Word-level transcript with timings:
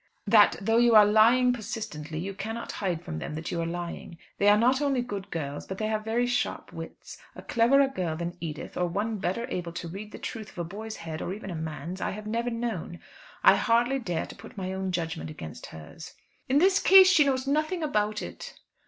"That 0.25 0.55
though 0.59 0.77
you 0.79 0.95
are 0.95 1.05
lying 1.05 1.53
persistently, 1.53 2.17
you 2.17 2.33
cannot 2.33 2.71
hide 2.71 3.03
from 3.03 3.19
them 3.19 3.35
that 3.35 3.51
you 3.51 3.61
are 3.61 3.67
lying. 3.67 4.17
They 4.39 4.47
are 4.47 4.57
not 4.57 4.81
only 4.81 5.03
good 5.03 5.29
girls, 5.29 5.67
but 5.67 5.77
they 5.77 5.85
have 5.89 6.03
very 6.03 6.25
sharp 6.25 6.73
wits. 6.73 7.19
A 7.35 7.43
cleverer 7.43 7.87
girl 7.87 8.15
than 8.17 8.35
Edith, 8.39 8.75
or 8.75 8.87
one 8.87 9.17
better 9.19 9.45
able 9.51 9.71
to 9.73 9.87
read 9.87 10.11
the 10.11 10.17
truth 10.17 10.49
of 10.49 10.57
a 10.57 10.63
boy's 10.63 10.95
head, 10.95 11.21
or 11.21 11.35
even 11.35 11.51
a 11.51 11.55
man's, 11.55 12.01
I 12.01 12.09
have 12.09 12.25
never 12.25 12.49
known. 12.49 12.99
I 13.43 13.55
hardly 13.55 13.99
dare 13.99 14.25
to 14.25 14.35
put 14.35 14.57
my 14.57 14.73
own 14.73 14.91
judgment 14.91 15.29
against 15.29 15.67
hers." 15.67 16.15
"In 16.49 16.57
this 16.57 16.79
case 16.79 17.11
she 17.11 17.23
knows 17.25 17.45
nothing 17.45 17.83
about 17.83 18.23
it." 18.23 18.55